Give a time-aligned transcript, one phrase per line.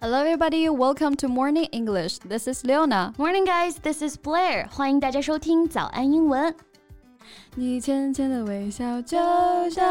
[0.00, 0.68] Hello, everybody.
[0.68, 2.18] Welcome to Morning English.
[2.18, 3.12] This is Leona.
[3.18, 3.76] Morning, guys.
[3.76, 4.68] This is Blair.
[4.70, 6.54] 欢迎大家收听早安英文。
[7.58, 9.16] 你浅浅的微笑就
[9.70, 9.86] 像……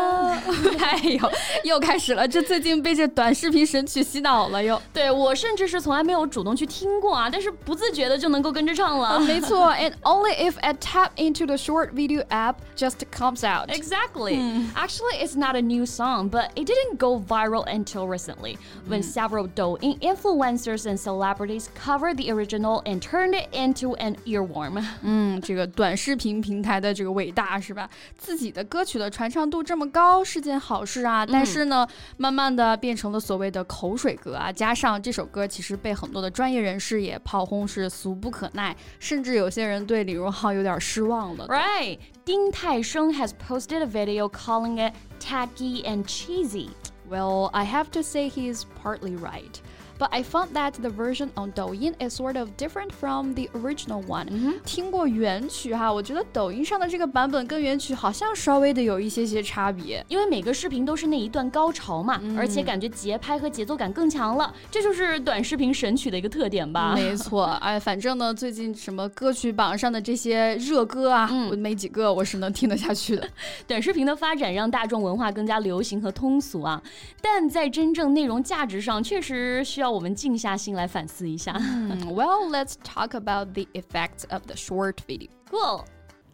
[0.79, 1.31] 哎呦，
[1.63, 2.27] 又开始了！
[2.27, 4.79] 这最近被这短视频神曲洗脑了又。
[4.93, 9.19] 对我甚至是从来没有主动去听过啊，但是不自觉的就能够跟着唱了。
[9.21, 13.69] 没错，and only if I tap into the short video app just comes out.
[13.69, 14.37] Exactly.
[14.75, 18.57] Actually, it's not a new song, but it didn't go viral until recently
[18.87, 24.83] when several Douyin influencers and celebrities covered the original and turned it into an earworm.
[25.01, 27.48] 嗯，这个短视频平台的这个伟大。
[27.61, 27.89] 是吧？
[28.17, 34.51] 自己的歌曲的传唱度这么高是件好事啊，但是呢，慢慢的变成了所谓的口水歌啊。
[34.51, 41.47] 加上这首歌其实被很多的专业人士也炮轰是俗不可耐，甚至有些人对李荣浩有点失望了。
[41.47, 46.69] Right，丁太升 has posted a video calling it tacky and cheesy.
[47.09, 49.59] Well, I have to say he is partly right.
[50.00, 54.02] But I found that the version on Douyin is sort of different from the original
[54.06, 54.54] one.
[54.64, 66.94] 听过原曲哈，我觉得抖音上的这个版本跟原曲好像稍微的有一些些差别，因为每个视频都是那一段高潮嘛，而且感觉节拍和节奏感更强了，这就是短视频神曲的一个特点吧。
[66.94, 73.28] 没错， 哎，反正呢，最近什么歌曲榜上的这些热歌啊，我没几个我是能听得下去的。
[73.68, 76.82] 短视频的发展让大众文化更加流行和通俗啊，
[77.20, 79.89] 但在真正内容价值上，确实需要。
[79.90, 81.52] 我们静下心来反思一下。
[82.06, 85.28] Well, let's talk about the effects of the short video.
[85.50, 85.84] Cool.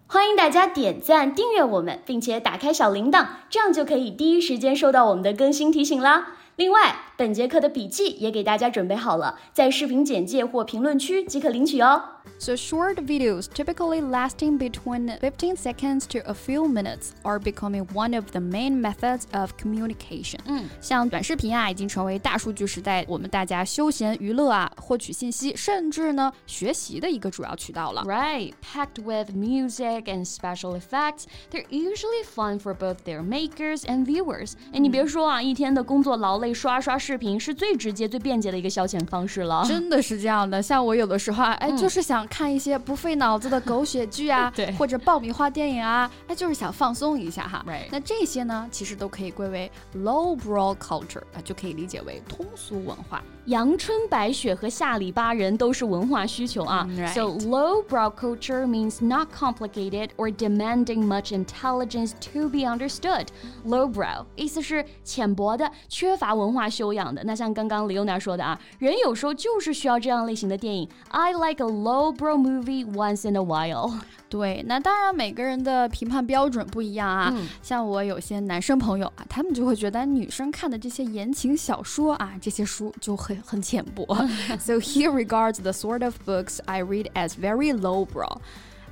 [0.09, 6.37] 欢迎大家点赞、订阅我们，并且打开小铃铛，这样就可以第一时间收到我们的更新提醒啦。
[6.56, 12.04] 另外，本节课的笔记也给大家准备好了，在视频简介或评论区即可领取哦。
[12.38, 18.26] So short videos, typically lasting between 15 seconds to a few minutes, are becoming one of
[18.32, 20.38] the main methods of communication.
[20.46, 28.04] 嗯，像短视频啊，已经成为大数据时代我们大家休闲娱乐啊、获取信息，甚至呢学习的一个主要渠道了。
[28.04, 34.54] Right, packed with music and special effects, they're usually fun for both their makers and viewers.
[34.74, 39.65] 哎，你别说啊，一天的工作劳累， 刷刷视频是最直接、最便捷的一个消遣方式了。
[39.67, 42.27] 真的是这样的，像我有的时候啊，哎，就是想。
[42.29, 47.65] 看一些不费脑子的狗血剧啊， 对，或者爆米花电影啊，哎就是想放松一下哈。
[47.91, 53.23] 那这些呢，其实都可以归为 lowbrow culture 啊，就可以理解为通俗文化。
[53.46, 56.88] 阳春白雪和下里巴人都是文化需求啊。
[56.92, 57.08] Right.
[57.08, 63.28] So lowbrow culture means not complicated or demanding much intelligence to be understood.
[63.66, 67.24] Lowbrow 意思是浅薄的、缺乏文化修养的。
[67.24, 70.88] 那像刚刚 Leona 说的啊，人有时候就是需要这样类型的电影。
[71.10, 74.00] I like a lowbrow movie once in a while.
[74.37, 77.33] 对，那当然每个人的评判标准不一样啊。
[77.35, 84.05] 嗯、像我有些男生朋友啊，他们就会觉得女生看的这些言情小说啊，这些书就很很浅薄。
[84.61, 88.39] so he regards the sort of books I read as very lowbrow.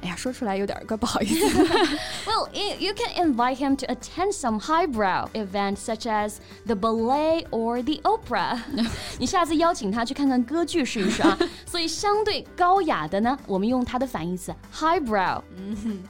[0.04, 1.46] 哎呀，说出来有点个不好意思。
[2.26, 2.48] well,
[2.80, 8.00] you can invite him to attend some highbrow events such as the ballet or the
[8.10, 8.58] opera.
[9.18, 11.38] 你下次邀请他去看看歌剧试一试啊。
[11.66, 15.42] 所以相对高雅的呢，我们用它的反义词 highbrow。
[15.58, 16.02] 嗯。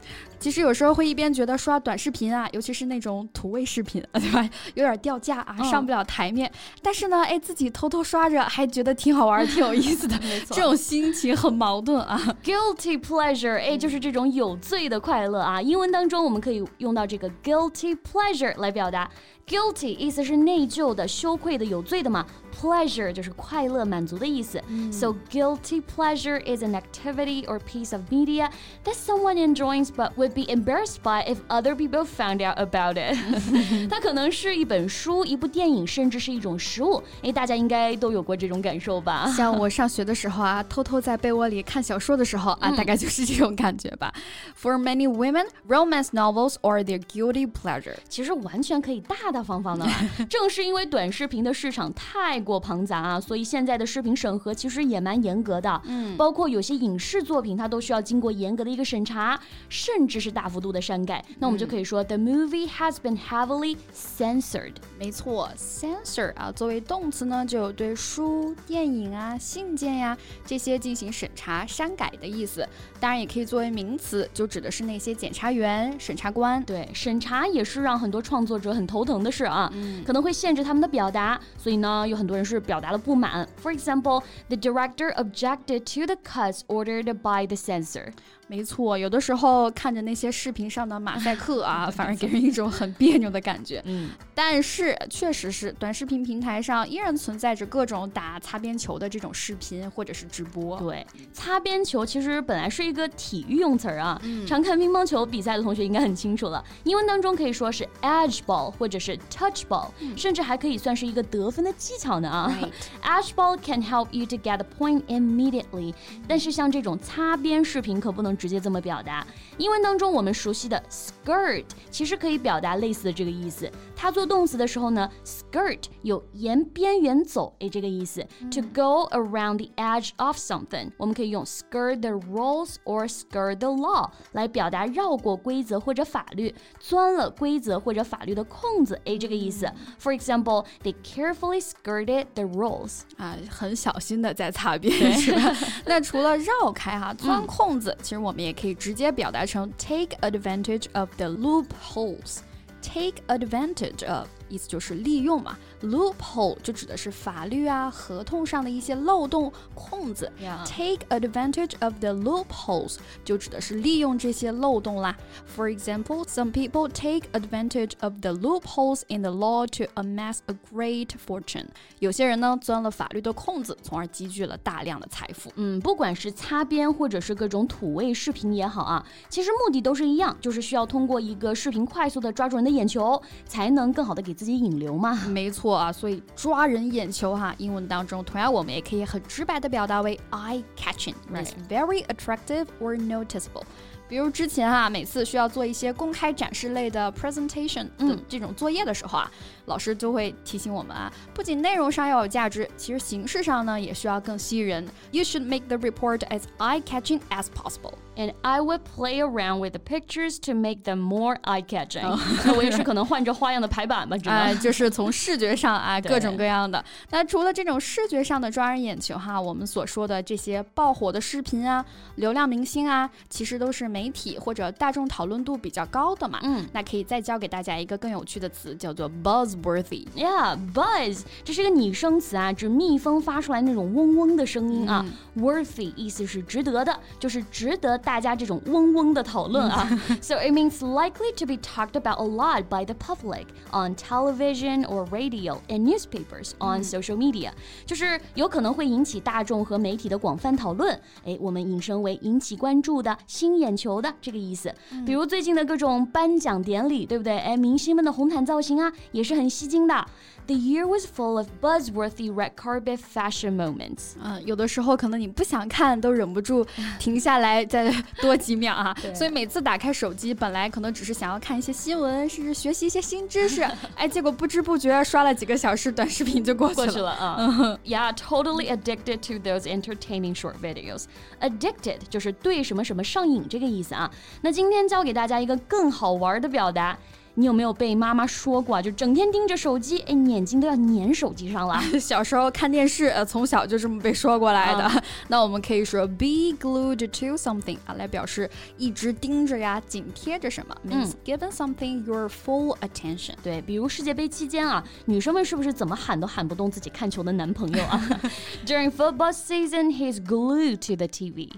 [0.44, 4.47] 其实有时候会一边觉得刷短视频啊，尤其是那种土味视频， 对吧？
[4.75, 6.53] 有点掉价啊，上不了台面。
[6.82, 10.15] 但是呢，哎，自己偷偷刷着，还觉得挺好玩、 挺有意思的。
[10.50, 12.21] 这种心情很矛盾啊。
[12.44, 15.62] Guilty pleasure，哎，就是这种有罪的快乐啊。
[15.62, 19.11] 英文当中我们可以用到这个 guilty pleasure 来表达。
[19.47, 22.25] Guilty 意思是内疚的、羞愧的、有罪的嘛。
[22.59, 24.61] Pleasure 就是快乐、满足的意思。
[24.91, 28.50] So guilty pleasure is an activity or piece of media
[28.83, 33.17] that someone enjoys but would be embarrassed by if other people found out about it。
[33.89, 37.01] 它可能是一本书、一部电影，甚至是一种食物。
[37.23, 39.31] 哎，大家应该都有过这种感受吧？
[39.35, 44.13] 像我上学的时候啊，偷偷在被窝里看小说的时候啊，大概就是这种感觉吧。
[44.61, 47.95] For many women, romance novels are their guilty pleasure。
[48.09, 49.16] 其实完全可以大。
[49.34, 49.92] 大方方的了，
[50.31, 55.82] 正是因为短视频的市场太过庞杂啊，所以现在的视频审核其实也蛮严格的。
[55.86, 59.38] 嗯，包括有些影视作品，它都需要经过严格的一个审查，
[59.69, 61.22] 甚至是大幅度的删改。
[61.40, 64.75] 那我们就可以说，the movie has been heavily censored。
[64.96, 70.16] 没错，censor 啊，作为动词呢，就有对书、电影啊、信件呀
[70.46, 72.64] 这些进行审查、删改的意思。
[73.00, 76.62] 当然，也可以作为名词，就指的是那些检察员、审查官。
[76.62, 79.24] 对，审查也是让很多创作者很头疼。
[79.24, 79.71] 的是啊，
[80.06, 83.47] 可能会限制他们的表达，所以呢，有很多人是表达了不满。
[83.62, 88.12] For example, the director objected to the cuts ordered by the censor.
[88.54, 93.82] 没错，有的时候看着那些视频上的马赛克啊，反而给人一种很别扭的感觉。
[93.84, 100.78] 嗯，但是确实是短视频平台上依然存在着各种打擦边球的这种视频或者是直播。
[100.78, 106.64] 对，擦边球其实本来是一个体育用词儿啊，嗯常看乒乓球比赛的同学应该很清楚了。
[106.84, 112.56] 英文当中可以说是 edge ball 或者是 touch ball，、甚至还可以算是一个得分的技巧呢啊。
[113.02, 115.92] Edge ball can help you to get a point immediately，
[116.28, 119.26] 但是像这种擦边视频可不能直接这么表达。
[119.56, 123.70] 英文当中我们熟悉的 skirt 其实可以表达类似的这个意思。
[123.96, 128.20] 它做动词的时候呢，skirt 有沿边缘走，哎，这个意思。
[128.50, 139.64] To go around the edge of something，我们可以用 skirt the rules or skirt the law 来表达绕过规则或者法律，钻了规则或者法律的空子，哎，这个意思。
[139.99, 143.00] For example, they carefully skirted the rules。
[143.17, 145.56] 啊，很小心的在擦边，是吧？
[145.87, 160.31] 那除了绕开哈，钻空子，其实我们也可以直接表达成 take advantage of the loopholes。take advantage of 意思就是利用嘛 ，loophole 就指的是法律啊、合同上的一些漏洞、空子。
[160.64, 165.16] Take advantage of the loopholes 就指的是利用这些漏洞啦。
[165.56, 171.08] For example, some people take advantage of the loopholes in the law to amass a great
[171.26, 171.66] fortune.
[171.98, 175.52] 有些人呢钻了法律的空子，从而积聚了大量的财富。
[175.56, 185.14] 嗯，不管是擦边或者是各种土味视频也好啊，其实目的都是一样，就是需要通过一个视频快速的抓住人的眼球，才能更好的给自己引流嘛。
[185.26, 191.15] 没错啊，所以抓人眼球哈，英文当中同样我们也可以很直白的表达为 eye catching.
[191.32, 193.65] It's very attractive or noticeable.
[194.08, 199.30] 比如之前啊，每次需要做一些公开展示类的 presentation 的嗯这种作业的时候啊，
[199.66, 204.86] 老师就会提醒我们啊，不仅内容上要有价值，其实形式上呢也需要更吸引人。
[205.10, 207.94] You should make the report as eye-catching as possible.
[208.16, 214.38] And I would play around with the pictures to make them more eye-catching、那 我也是可能换着花样的排版吧，只能。
[214.38, 216.84] 啊、 就是从视觉上啊，各种各样的。
[217.10, 221.84] 那除了这种视觉上的抓人眼球哈，我们所说的这些爆火的视频啊、
[222.16, 226.39] 流量明星啊，其实都是媒体或者大众讨论度比较高的嘛。
[226.41, 230.06] 嗯，那可以再教给大家一个更有趣的词，叫做 buzzworthy。
[230.15, 235.06] Yeah, buzz，这是个拟声词啊，指蜜蜂发出来那种嗡嗡的声音啊。
[235.38, 239.88] Worthy 意思是值得的，就是值得大家这种嗡嗡的讨论啊。
[240.21, 245.06] so it means likely to be talked about a lot by the public on television or
[245.09, 247.51] radio and newspapers on social media，、
[247.86, 251.00] 就是有可能会引起大众和媒体的广泛讨论。
[251.25, 254.72] 哎，我们引申为引起关注的、吸引眼球 的这个意思。
[255.04, 257.38] 比如最近的各种颁奖典礼，对不对？
[257.38, 260.06] 哎，明星们的红毯造型啊，也是很吸睛的。
[260.46, 264.12] The year was full of buzzworthy red carpet fashion moments.
[264.23, 266.67] 嗯，有的时候可能你不想看，都忍不住
[267.00, 268.94] 停下来再多几秒啊。
[269.14, 273.62] 所以每次打开手机，本来可能只是想要看一些新闻，甚至学习一些新知识，
[273.96, 276.87] 哎，结果不知不觉刷了几个小时，短视频就过去了。
[276.87, 277.79] 过去了啊。
[277.87, 281.05] yeah, totally addicted to those entertaining short videos.
[281.40, 284.11] Addicted 就是对什么什么上瘾这个意思啊。
[284.43, 286.99] 那今天教给大家一个更好玩的表达。
[287.34, 288.82] 你有没有被妈妈说过啊？
[288.82, 291.81] 就整天盯着手机，哎，眼睛都要粘手机上了。
[291.98, 295.02] 小时候看电视，呃，从小就这么被说过来的。
[295.28, 298.48] 那我们可以说 be glued to something 啊，来表示
[298.78, 303.34] 一直盯着呀，紧贴着什么，means given something your full attention。
[303.42, 308.00] 对，比如世界杯期间啊，女生们是不是怎么喊都喊不动自己看球的男朋友啊？
[308.64, 311.50] During football season, he's glued to the TV.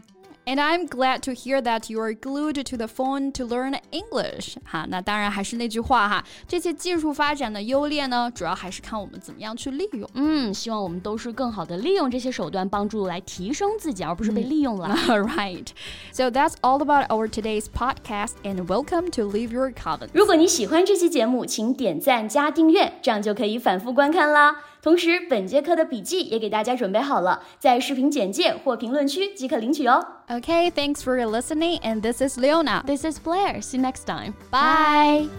[0.45, 4.55] And I'm glad to hear that you are glued to the phone to learn English。
[4.65, 10.09] 哈，那当然还是那句话哈，这些技术发展的优劣呢，主要还是看我们怎么样去利用。
[10.15, 14.89] 嗯，希望我们都是更好的利用这些手段，帮助来提升自己，而不是被利用了。
[15.07, 15.67] right.
[16.11, 20.09] So that's all about our today's podcast, and welcome to Leave Your Comment.
[20.11, 24.63] 如果你喜欢这期节目，请点赞加订阅，这样就可以反复观看啦。
[24.85, 30.05] 同时，本节课的笔记也给大家准备好了，在视频简介或评论区即可领取哦。
[30.27, 32.83] Okay, thanks for listening, and this is Leona.
[32.85, 33.61] This is Blair.
[33.61, 34.33] See you next time.
[34.49, 35.29] Bye.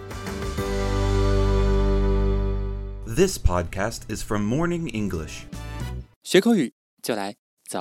[3.04, 5.42] This podcast is from Morning English.
[6.22, 6.72] 学口语
[7.02, 7.34] 就来